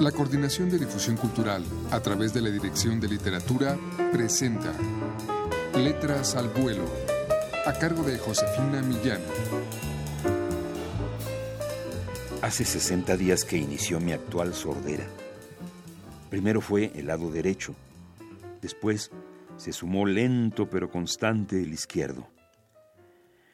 La 0.00 0.12
Coordinación 0.12 0.68
de 0.68 0.78
Difusión 0.78 1.16
Cultural, 1.16 1.64
a 1.90 2.00
través 2.00 2.34
de 2.34 2.42
la 2.42 2.50
Dirección 2.50 3.00
de 3.00 3.08
Literatura, 3.08 3.78
presenta 4.12 4.74
Letras 5.74 6.36
al 6.36 6.50
Vuelo, 6.50 6.84
a 7.64 7.72
cargo 7.72 8.02
de 8.02 8.18
Josefina 8.18 8.82
Millán. 8.82 9.22
Hace 12.42 12.66
60 12.66 13.16
días 13.16 13.42
que 13.46 13.56
inició 13.56 13.98
mi 13.98 14.12
actual 14.12 14.52
sordera. 14.52 15.06
Primero 16.28 16.60
fue 16.60 16.92
el 16.94 17.06
lado 17.06 17.30
derecho, 17.30 17.74
después 18.60 19.10
se 19.56 19.72
sumó 19.72 20.04
lento 20.04 20.68
pero 20.68 20.90
constante 20.90 21.62
el 21.62 21.72
izquierdo. 21.72 22.28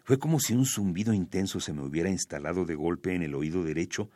Fue 0.02 0.18
como 0.18 0.40
si 0.40 0.54
un 0.54 0.66
zumbido 0.66 1.12
intenso 1.14 1.60
se 1.60 1.72
me 1.72 1.82
hubiera 1.82 2.10
instalado 2.10 2.64
de 2.64 2.74
golpe 2.74 3.14
en 3.14 3.22
el 3.22 3.36
oído 3.36 3.62
derecho 3.62 4.10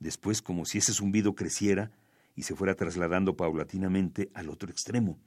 después 0.00 0.42
como 0.42 0.64
si 0.64 0.78
ese 0.78 0.92
zumbido 0.92 1.34
creciera 1.34 1.92
y 2.34 2.42
se 2.42 2.56
fuera 2.56 2.74
trasladando 2.74 3.36
paulatinamente 3.36 4.30
al 4.34 4.48
otro 4.48 4.70
extremo. 4.70 5.18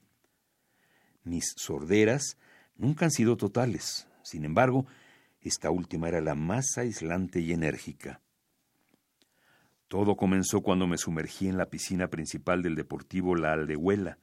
Mis 1.23 1.53
sorderas 1.55 2.37
nunca 2.75 3.05
han 3.05 3.11
sido 3.11 3.37
totales, 3.37 4.07
sin 4.23 4.43
embargo, 4.43 4.85
esta 5.41 5.69
última 5.71 6.07
era 6.07 6.21
la 6.21 6.35
más 6.35 6.77
aislante 6.77 7.39
y 7.39 7.53
enérgica. 7.53 8.21
Todo 9.87 10.15
comenzó 10.15 10.61
cuando 10.61 10.87
me 10.87 10.97
sumergí 10.97 11.47
en 11.47 11.57
la 11.57 11.69
piscina 11.69 12.07
principal 12.07 12.63
del 12.63 12.75
Deportivo 12.75 13.35
La 13.35 13.53
Aldehuela, 13.53 14.17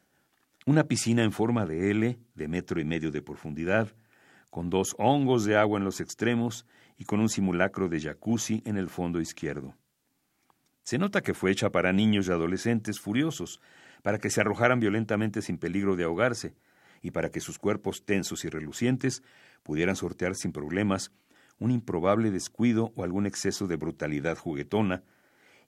una 0.67 0.85
piscina 0.85 1.23
en 1.23 1.33
forma 1.33 1.65
de 1.65 1.91
L, 1.91 2.19
de 2.35 2.49
metro 2.49 2.81
y 2.81 2.85
medio 2.85 3.11
de 3.11 3.23
profundidad, 3.23 3.95
con 4.51 4.69
dos 4.69 4.95
hongos 4.99 5.45
de 5.45 5.57
agua 5.57 5.79
en 5.79 5.85
los 5.85 6.01
extremos 6.01 6.67
y 6.99 7.05
con 7.05 7.21
un 7.21 7.29
simulacro 7.29 7.89
de 7.89 8.01
jacuzzi 8.01 8.63
en 8.67 8.77
el 8.77 8.89
fondo 8.89 9.21
izquierdo. 9.21 9.75
Se 10.91 10.99
nota 10.99 11.21
que 11.21 11.35
fue 11.35 11.53
hecha 11.53 11.71
para 11.71 11.93
niños 11.93 12.27
y 12.27 12.33
adolescentes 12.33 12.99
furiosos, 12.99 13.61
para 14.03 14.19
que 14.19 14.29
se 14.29 14.41
arrojaran 14.41 14.81
violentamente 14.81 15.41
sin 15.41 15.57
peligro 15.57 15.95
de 15.95 16.03
ahogarse, 16.03 16.53
y 17.01 17.13
para 17.13 17.31
que 17.31 17.39
sus 17.39 17.61
cuerpos 17.61 18.05
tensos 18.05 18.45
y 18.45 18.49
relucientes 18.49 19.23
pudieran 19.63 19.95
sortear 19.95 20.35
sin 20.35 20.51
problemas 20.51 21.13
un 21.61 21.71
improbable 21.71 22.33
descuido 22.33 22.93
o 22.97 23.05
algún 23.05 23.27
exceso 23.27 23.69
de 23.69 23.77
brutalidad 23.77 24.37
juguetona, 24.37 25.05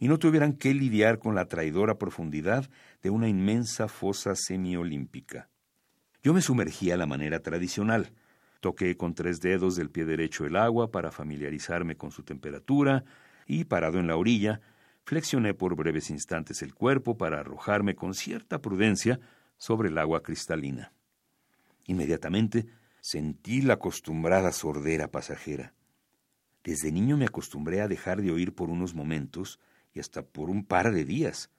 y 0.01 0.09
no 0.09 0.19
tuvieran 0.19 0.55
que 0.55 0.75
lidiar 0.75 1.21
con 1.21 1.37
la 1.37 1.45
traidora 1.45 1.99
profundidad 1.99 2.69
de 3.01 3.11
una 3.11 3.29
inmensa 3.29 3.87
fosa 3.87 4.35
semiolímpica. 4.35 5.49
Yo 6.25 6.35
me 6.35 6.43
sumergí 6.43 6.91
a 6.91 6.97
la 6.97 7.07
manera 7.07 7.39
tradicional. 7.39 8.13
Toqué 8.59 8.97
con 8.97 9.15
tres 9.15 9.39
dedos 9.39 9.77
del 9.77 9.89
pie 9.89 10.05
derecho 10.05 10.47
el 10.47 10.57
agua 10.57 10.91
para 10.91 11.13
familiarizarme 11.13 11.95
con 11.95 12.11
su 12.11 12.25
temperatura 12.25 13.05
y, 13.47 13.65
parado 13.65 14.01
en 14.01 14.09
la 14.09 14.17
orilla, 14.17 14.61
flexioné 15.05 15.55
por 15.55 15.77
breves 15.77 16.11
instantes 16.11 16.63
el 16.63 16.75
cuerpo 16.75 17.17
para 17.17 17.41
arrojarme 17.41 17.95
con 17.95 18.15
cierta 18.15 18.61
prudencia 18.61 19.21
sobre 19.57 19.89
el 19.89 19.99
agua 19.99 20.23
cristalina. 20.23 20.93
Inmediatamente 21.87 22.67
sentí 23.01 23.63
la 23.63 23.75
acostumbrada 23.75 24.53
sordera 24.53 25.09
pasajera. 25.09 25.75
Desde 26.65 26.93
niño 26.93 27.17
me 27.17 27.25
acostumbré 27.25 27.81
a 27.81 27.89
dejar 27.89 28.23
de 28.23 28.31
oír 28.31 28.55
por 28.55 28.71
unos 28.71 28.95
momentos 28.95 29.59
y 29.93 30.01
hasta 30.01 30.23
por 30.23 30.49
un 30.49 30.65
par 30.65 30.93
de 30.93 31.05
días. 31.05 31.51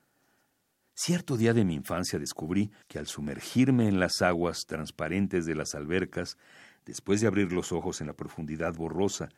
Cierto 0.96 1.38
día 1.38 1.54
de 1.54 1.66
mi 1.66 1.74
infancia 1.74 2.20
descubrí 2.20 2.72
que 2.88 3.00
al 3.00 3.08
sumergirme 3.08 3.88
en 3.88 4.00
las 4.00 4.22
aguas 4.22 4.66
transparentes 4.66 5.46
de 5.46 5.56
las 5.56 5.76
albercas, 5.76 6.38
después 6.86 7.20
de 7.20 7.28
abrir 7.28 7.52
los 7.52 7.72
ojos 7.72 8.00
en 8.00 8.08
la 8.08 8.14
profundidad 8.14 8.74
borrosa 8.76 9.30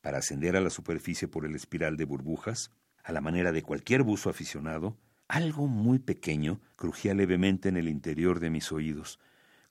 para 0.00 0.18
ascender 0.18 0.56
a 0.56 0.60
la 0.60 0.70
superficie 0.70 1.26
por 1.26 1.44
el 1.44 1.56
espiral 1.56 1.96
de 1.96 2.04
burbujas, 2.04 2.70
a 3.08 3.12
la 3.12 3.22
manera 3.22 3.52
de 3.52 3.62
cualquier 3.62 4.02
buzo 4.02 4.28
aficionado, 4.28 4.98
algo 5.28 5.66
muy 5.66 5.98
pequeño 5.98 6.60
crujía 6.76 7.14
levemente 7.14 7.70
en 7.70 7.78
el 7.78 7.88
interior 7.88 8.38
de 8.38 8.50
mis 8.50 8.70
oídos, 8.70 9.18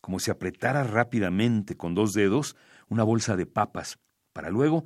como 0.02 0.20
si 0.20 0.32
apretara 0.32 0.84
rápidamente 0.84 1.78
con 1.78 1.94
dos 1.94 2.14
dedos 2.14 2.56
una 2.90 3.04
bolsa 3.04 3.36
de 3.36 3.46
papas, 3.46 4.00
para 4.34 4.50
luego 4.50 4.86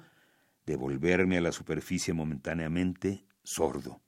devolverme 0.66 1.38
a 1.38 1.42
la 1.42 1.54
superficie 1.54 2.14
momentáneamente 2.14 3.24
sordo. 3.42 4.02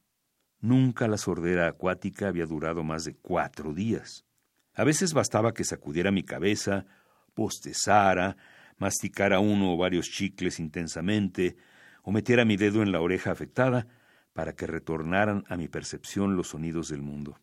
Nunca 0.60 1.08
la 1.08 1.18
sordera 1.18 1.70
acuática 1.70 2.28
había 2.28 2.46
durado 2.46 2.84
más 2.84 3.06
de 3.06 3.16
cuatro 3.16 3.74
días. 3.74 4.26
A 4.74 4.84
veces 4.84 5.14
bastaba 5.14 5.54
que 5.54 5.64
sacudiera 5.64 6.12
mi 6.12 6.24
cabeza, 6.24 6.86
postezara, 7.34 8.36
masticara 8.78 9.40
uno 9.40 9.74
o 9.74 9.78
varios 9.78 10.08
chicles 10.08 10.60
intensamente, 10.60 11.56
o 12.02 12.12
metiera 12.12 12.44
mi 12.44 12.58
dedo 12.58 12.84
en 12.84 12.92
la 12.92 13.00
oreja 13.00 13.32
afectada, 13.32 13.88
para 14.34 14.54
que 14.54 14.68
retornaran 14.68 15.46
a 15.48 15.56
mi 15.56 15.68
percepción 15.68 16.36
los 16.36 16.50
sonidos 16.50 16.90
del 16.90 17.02
mundo. 17.02 17.40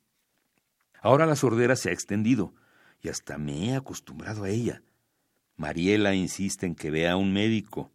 Ahora 1.01 1.27
la 1.27 1.37
sordera 1.37 1.77
se 1.77 1.91
ha 1.91 1.93
extendido 1.93 2.53
y 3.01 3.09
hasta 3.09 3.39
me 3.39 3.71
he 3.71 3.77
acostumbrado 3.77 4.45
a 4.45 4.51
ella. 4.51 4.83
Mariela 5.57 6.15
insiste 6.15 6.67
en 6.67 6.75
que 6.75 6.91
vea 6.91 7.13
a 7.13 7.17
un 7.17 7.33
médico. 7.33 7.91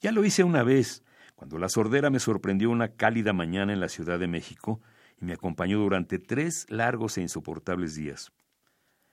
Ya 0.00 0.12
lo 0.12 0.24
hice 0.24 0.44
una 0.44 0.62
vez, 0.62 1.02
cuando 1.34 1.58
la 1.58 1.68
sordera 1.68 2.10
me 2.10 2.20
sorprendió 2.20 2.70
una 2.70 2.88
cálida 2.88 3.32
mañana 3.32 3.72
en 3.72 3.80
la 3.80 3.88
Ciudad 3.88 4.18
de 4.18 4.28
México 4.28 4.80
y 5.20 5.24
me 5.24 5.32
acompañó 5.32 5.78
durante 5.78 6.18
tres 6.18 6.66
largos 6.68 7.18
e 7.18 7.22
insoportables 7.22 7.94
días. 7.94 8.32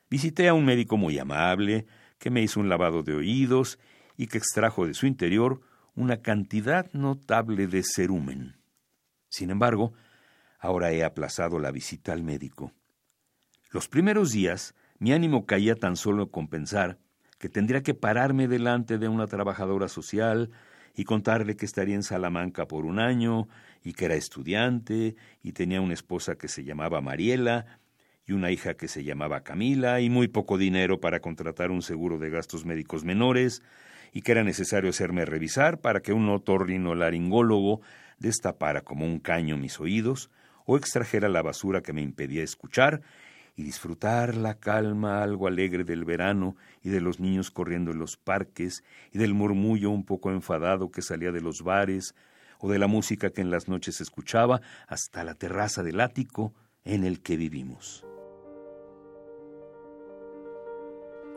Visité 0.10 0.48
a 0.48 0.54
un 0.54 0.66
médico 0.66 0.98
muy 0.98 1.18
amable, 1.20 1.86
que 2.18 2.30
me 2.30 2.42
hizo 2.42 2.60
un 2.60 2.70
lavado 2.70 3.04
de 3.04 3.16
oídos 3.16 3.80
y 4.18 4.28
que 4.28 4.38
extrajo 4.38 4.86
de 4.86 4.94
su 4.94 5.06
interior 5.06 5.62
una 5.96 6.22
cantidad 6.22 6.92
notable 6.94 7.68
de 7.68 7.84
cerumen. 7.84 8.59
Sin 9.30 9.50
embargo, 9.50 9.94
ahora 10.60 10.92
he 10.92 11.04
aplazado 11.04 11.60
la 11.60 11.72
visita 11.72 12.12
al 12.12 12.24
médico. 12.24 12.74
Los 13.72 13.88
primeros 13.88 14.32
días 14.32 14.76
mi 15.00 15.14
ánimo 15.14 15.46
caía 15.46 15.76
tan 15.76 15.96
solo 15.96 16.30
con 16.30 16.50
pensar 16.50 17.00
que 17.38 17.48
tendría 17.48 17.84
que 17.84 17.94
pararme 17.94 18.50
delante 18.50 18.98
de 18.98 19.08
una 19.08 19.28
trabajadora 19.28 19.88
social 19.88 20.52
y 20.94 21.06
contarle 21.06 21.56
que 21.56 21.66
estaría 21.66 21.96
en 21.96 22.04
Salamanca 22.04 22.68
por 22.68 22.86
un 22.86 23.00
año 23.00 23.48
y 23.82 23.94
que 23.94 24.06
era 24.06 24.16
estudiante 24.16 25.16
y 25.42 25.54
tenía 25.54 25.80
una 25.80 25.94
esposa 25.94 26.36
que 26.36 26.50
se 26.50 26.66
llamaba 26.66 27.00
Mariela 27.00 27.80
y 28.30 28.34
una 28.34 28.52
hija 28.52 28.76
que 28.76 28.88
se 28.88 29.04
llamaba 29.04 29.42
Camila 29.42 30.02
y 30.02 30.10
muy 30.10 30.28
poco 30.28 30.60
dinero 30.60 31.00
para 31.00 31.20
contratar 31.20 31.72
un 31.72 31.82
seguro 31.82 32.20
de 32.20 32.30
gastos 32.30 32.64
médicos 32.64 33.04
menores 33.04 33.64
y 34.14 34.22
que 34.22 34.34
era 34.34 34.44
necesario 34.44 34.92
hacerme 34.92 35.26
revisar 35.26 35.82
para 35.82 36.02
que 36.02 36.14
un 36.14 36.30
otorrinolaringólogo 36.30 37.82
destapara 38.20 38.82
como 38.82 39.06
un 39.06 39.20
caño 39.20 39.58
mis 39.58 39.80
oídos 39.80 40.30
o 40.66 40.78
extrajera 40.78 41.28
la 41.28 41.42
basura 41.42 41.82
que 41.82 41.92
me 41.92 42.04
impedía 42.04 42.44
escuchar 42.44 43.02
y 43.56 43.64
disfrutar 43.64 44.36
la 44.36 44.54
calma 44.54 45.24
algo 45.24 45.48
alegre 45.48 45.84
del 45.84 46.06
verano 46.06 46.56
y 46.84 46.90
de 46.90 47.02
los 47.02 47.20
niños 47.20 47.50
corriendo 47.50 47.92
en 47.92 47.98
los 47.98 48.16
parques 48.16 48.84
y 49.12 49.18
del 49.18 49.34
murmullo 49.34 49.90
un 49.90 50.06
poco 50.06 50.32
enfadado 50.32 50.92
que 50.92 51.02
salía 51.02 51.32
de 51.32 51.42
los 51.42 51.64
bares 51.64 52.14
o 52.60 52.72
de 52.72 52.78
la 52.78 52.88
música 52.88 53.32
que 53.32 53.42
en 53.42 53.50
las 53.50 53.68
noches 53.68 54.02
escuchaba 54.02 54.62
hasta 54.88 55.24
la 55.24 55.34
terraza 55.34 55.82
del 55.82 56.00
ático 56.00 56.54
en 56.84 57.04
el 57.06 57.22
que 57.22 57.38
vivimos. 57.38 58.06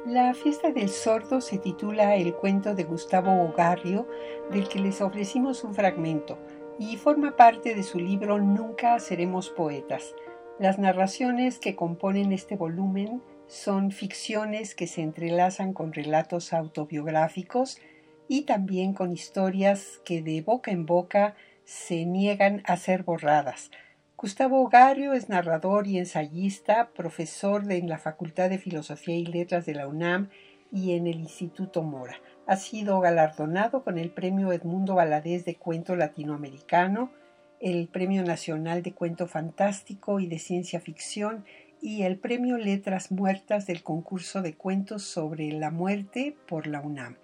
La 0.06 0.34
fiesta 0.34 0.72
del 0.72 0.88
sordo 0.88 1.40
se 1.40 1.58
titula 1.58 2.16
El 2.16 2.34
cuento 2.34 2.74
de 2.74 2.82
Gustavo 2.82 3.40
Ogarrio, 3.40 4.08
del 4.50 4.68
que 4.68 4.80
les 4.80 5.00
ofrecimos 5.00 5.62
un 5.62 5.76
fragmento 5.76 6.40
y 6.76 6.96
forma 6.96 7.36
parte 7.36 7.76
de 7.76 7.84
su 7.84 8.00
libro 8.00 8.40
Nunca 8.40 8.98
seremos 8.98 9.50
poetas. 9.50 10.16
Las 10.58 10.80
narraciones 10.80 11.60
que 11.60 11.76
componen 11.76 12.32
este 12.32 12.56
volumen 12.56 13.22
son 13.46 13.92
ficciones 13.92 14.74
que 14.74 14.88
se 14.88 15.02
entrelazan 15.02 15.72
con 15.72 15.92
relatos 15.92 16.52
autobiográficos 16.52 17.78
y 18.26 18.42
también 18.42 18.94
con 18.94 19.12
historias 19.12 20.00
que 20.04 20.20
de 20.20 20.42
boca 20.42 20.72
en 20.72 20.84
boca 20.84 21.36
se 21.64 22.06
niegan 22.06 22.64
a 22.66 22.76
ser 22.76 23.04
borradas. 23.04 23.70
Gustavo 24.22 24.62
Ogario 24.62 25.14
es 25.14 25.28
narrador 25.28 25.88
y 25.88 25.98
ensayista, 25.98 26.90
profesor 26.90 27.64
en 27.72 27.88
la 27.88 27.98
Facultad 27.98 28.50
de 28.50 28.58
Filosofía 28.58 29.16
y 29.16 29.26
Letras 29.26 29.66
de 29.66 29.74
la 29.74 29.88
UNAM 29.88 30.28
y 30.70 30.92
en 30.92 31.08
el 31.08 31.18
Instituto 31.18 31.82
Mora. 31.82 32.14
Ha 32.46 32.54
sido 32.54 33.00
galardonado 33.00 33.82
con 33.82 33.98
el 33.98 34.10
Premio 34.12 34.52
Edmundo 34.52 34.94
Valadez 34.94 35.44
de 35.44 35.56
Cuento 35.56 35.96
Latinoamericano, 35.96 37.10
el 37.58 37.88
Premio 37.88 38.22
Nacional 38.22 38.84
de 38.84 38.92
Cuento 38.92 39.26
Fantástico 39.26 40.20
y 40.20 40.28
de 40.28 40.38
Ciencia 40.38 40.78
Ficción 40.78 41.44
y 41.80 42.04
el 42.04 42.16
Premio 42.16 42.58
Letras 42.58 43.10
Muertas 43.10 43.66
del 43.66 43.82
concurso 43.82 44.40
de 44.40 44.54
cuentos 44.54 45.02
sobre 45.02 45.50
la 45.50 45.72
muerte 45.72 46.36
por 46.46 46.68
la 46.68 46.80
UNAM. 46.80 47.16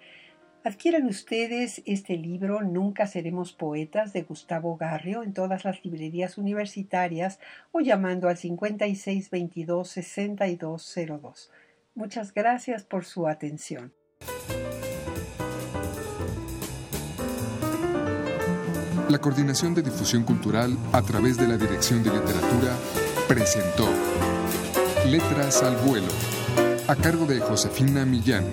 Adquieran 0.69 1.07
ustedes 1.07 1.81
este 1.87 2.15
libro 2.15 2.61
Nunca 2.61 3.07
seremos 3.07 3.53
poetas 3.53 4.13
de 4.13 4.21
Gustavo 4.21 4.77
Garrio 4.77 5.23
en 5.23 5.33
todas 5.33 5.65
las 5.65 5.83
librerías 5.83 6.37
universitarias 6.37 7.39
o 7.71 7.79
llamando 7.79 8.29
al 8.29 8.37
5622 8.37 9.89
6202. 9.89 11.49
Muchas 11.95 12.35
gracias 12.35 12.83
por 12.83 13.03
su 13.03 13.27
atención. 13.27 13.93
La 19.09 19.17
Coordinación 19.17 19.73
de 19.73 19.81
Difusión 19.81 20.23
Cultural 20.23 20.77
a 20.93 21.01
través 21.01 21.35
de 21.37 21.47
la 21.47 21.57
Dirección 21.57 22.03
de 22.03 22.11
Literatura 22.11 22.77
presentó 23.27 23.89
Letras 25.07 25.63
al 25.63 25.77
Vuelo, 25.77 26.13
a 26.87 26.95
cargo 26.95 27.25
de 27.25 27.39
Josefina 27.39 28.05
Millán. 28.05 28.45